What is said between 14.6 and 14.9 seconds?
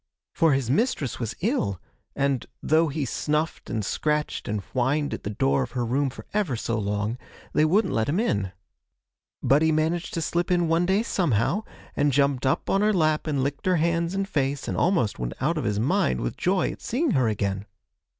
and